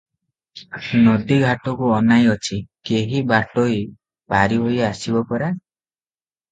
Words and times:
ନଦୀଘାଟକୁ 1.07 1.91
ଅନାଇ 1.97 2.25
ଅଛି; 2.37 2.59
କେହି 2.91 3.23
ବାଟୋଇ 3.35 3.79
ପାରିହୋଇ 4.35 4.85
ଆସିବ 4.93 5.27
ପରା! 5.33 5.55